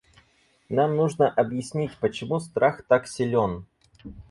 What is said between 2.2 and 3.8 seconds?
страх так силен.